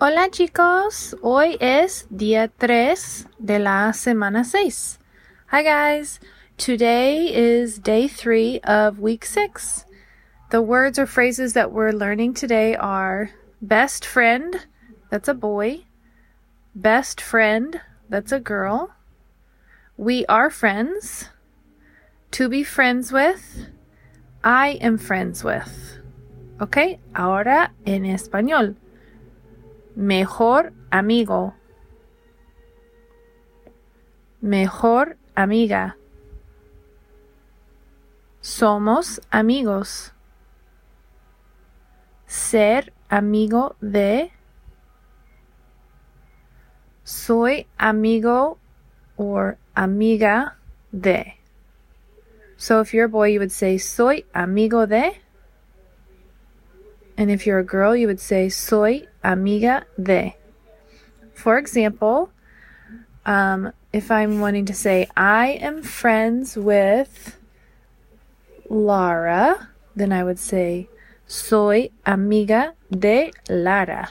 [0.00, 4.98] Hola chicos, hoy es día 3 de la semana 6.
[5.52, 6.18] Hi guys,
[6.56, 9.84] today is day 3 of week 6.
[10.50, 13.30] The words or phrases that we're learning today are
[13.62, 14.66] best friend,
[15.10, 15.84] that's a boy,
[16.74, 18.90] best friend, that's a girl,
[19.96, 21.28] we are friends,
[22.32, 23.68] to be friends with,
[24.42, 26.00] I am friends with.
[26.60, 28.74] Ok, ahora en español.
[29.94, 31.54] Mejor amigo.
[34.40, 35.96] Mejor amiga.
[38.40, 40.12] Somos amigos.
[42.26, 44.32] Ser amigo de.
[47.04, 48.58] Soy amigo
[49.16, 50.56] or amiga
[50.90, 51.38] de.
[52.56, 55.23] So if you're a boy, you would say soy amigo de.
[57.16, 60.36] And if you're a girl, you would say soy amiga de.
[61.32, 62.30] For example,
[63.26, 67.38] um, if I'm wanting to say I am friends with
[68.68, 70.88] Lara, then I would say
[71.26, 74.10] soy amiga de Lara.